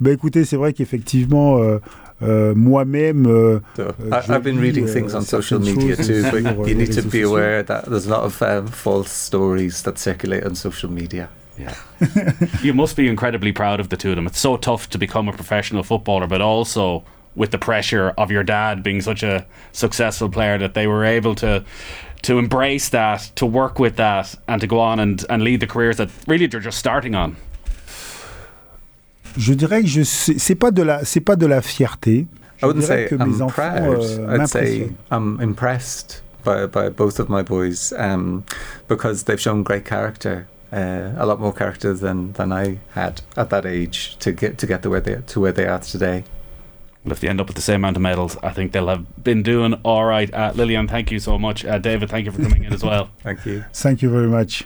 Bah 0.00 0.10
écoutez, 0.10 0.44
c'est 0.44 0.56
vrai 0.56 0.72
qu'effectivement, 0.72 1.58
euh, 1.58 1.78
euh, 2.22 2.54
moi-même. 2.56 3.26
euh, 3.26 3.60
So, 3.76 3.82
euh, 3.82 4.10
I, 4.10 4.20
je 4.26 4.32
I've 4.32 4.42
been 4.42 4.58
reading 4.60 4.84
euh, 4.88 4.92
things 4.92 5.14
on 5.14 5.22
social 5.22 5.60
media 5.60 5.96
too, 5.96 6.22
but 6.30 6.44
euh, 6.44 6.66
you 6.68 6.74
need 6.74 6.92
to 6.92 7.02
be 7.02 7.22
sociaux. 7.22 7.28
aware 7.30 7.62
that 7.64 7.84
there's 7.88 8.06
a 8.06 8.10
lot 8.10 8.24
of 8.24 8.40
um, 8.42 8.66
false 8.66 9.10
stories 9.12 9.82
that 9.82 9.98
circulate 9.98 10.44
on 10.44 10.54
social 10.56 10.90
media. 10.90 11.28
Yeah. 11.58 11.74
you 12.62 12.72
must 12.74 12.96
be 12.96 13.06
incredibly 13.08 13.52
proud 13.52 13.78
of 13.78 13.88
the 13.90 13.96
two 13.96 14.10
of 14.10 14.16
them. 14.16 14.26
It's 14.26 14.40
so 14.40 14.56
tough 14.56 14.88
to 14.90 14.98
become 14.98 15.28
a 15.28 15.32
professional 15.32 15.82
footballer, 15.84 16.26
but 16.26 16.40
also 16.40 17.04
with 17.36 17.50
the 17.50 17.58
pressure 17.58 18.12
of 18.18 18.30
your 18.30 18.42
dad 18.42 18.82
being 18.82 19.00
such 19.02 19.22
a 19.22 19.44
successful 19.72 20.28
player 20.28 20.58
that 20.58 20.74
they 20.74 20.86
were 20.86 21.04
able 21.04 21.34
to 21.36 21.62
to 22.22 22.38
embrace 22.38 22.88
that, 22.90 23.30
to 23.36 23.46
work 23.46 23.78
with 23.78 23.96
that, 23.96 24.34
and 24.46 24.60
to 24.60 24.66
go 24.66 24.78
on 24.80 24.98
and, 25.00 25.24
and 25.28 25.42
lead 25.42 25.60
the 25.60 25.66
careers 25.66 25.96
that 25.96 26.08
really 26.26 26.46
they're 26.46 26.60
just 26.60 26.78
starting 26.78 27.14
on. 27.14 27.36
Je 29.36 29.54
dirais 29.54 29.82
que 29.82 29.88
je 29.88 30.02
c'est 30.04 30.54
pas 30.54 30.70
de 30.70 30.82
la 30.82 31.04
c'est 31.04 31.20
pas 31.20 31.36
de 31.36 31.46
la 31.46 31.60
fierté. 31.62 32.26
Je 32.58 32.64
I 32.64 32.66
wouldn't 32.66 32.84
say 32.84 33.08
que 33.08 33.14
I'm 33.16 33.40
enfants 33.40 33.54
proud. 33.54 34.02
euh, 34.02 34.36
I'd 34.38 34.48
say. 34.48 34.92
I'm 35.10 35.40
impressed 35.40 36.20
by, 36.44 36.66
by 36.66 36.88
both 36.90 37.18
of 37.18 37.28
my 37.28 37.42
boys 37.42 37.92
um, 37.96 38.44
because 38.88 39.24
they've 39.24 39.40
shown 39.40 39.62
great 39.62 39.84
character, 39.84 40.46
uh, 40.72 41.12
a 41.16 41.24
lot 41.24 41.40
more 41.40 41.52
character 41.52 41.94
than, 41.94 42.32
than 42.34 42.52
I 42.52 42.78
had 42.94 43.22
at 43.36 43.50
that 43.50 43.64
age 43.64 44.16
to 44.18 44.32
get 44.32 44.58
to 44.58 44.66
get 44.66 44.82
to 44.82 44.90
where 44.90 45.00
they 45.00 45.16
to 45.26 45.40
where 45.40 45.52
they 45.52 45.66
are 45.66 45.80
today. 45.80 46.24
Well, 47.04 47.12
if 47.12 47.20
they 47.20 47.28
end 47.28 47.40
up 47.40 47.48
with 47.48 47.56
the 47.56 47.62
same 47.62 47.76
amount 47.76 47.96
of 47.96 48.02
medals, 48.02 48.36
I 48.42 48.50
think 48.50 48.72
they'll 48.72 48.88
have 48.88 49.24
been 49.24 49.42
doing 49.42 49.74
all 49.82 50.04
right. 50.04 50.32
Uh, 50.32 50.52
Lilian, 50.54 50.86
thank 50.86 51.10
you 51.10 51.18
so 51.18 51.38
much. 51.38 51.64
Uh, 51.64 51.78
David, 51.78 52.10
thank 52.10 52.26
you 52.26 52.32
for 52.32 52.42
coming 52.42 52.64
in 52.64 52.72
as 52.72 52.84
well. 52.84 53.10
Thank 53.22 53.44
you. 53.44 53.64
Thank 53.72 54.02
you 54.02 54.10
very 54.10 54.28
much. 54.28 54.64